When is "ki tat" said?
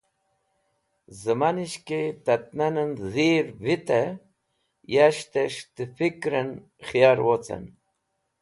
1.87-2.45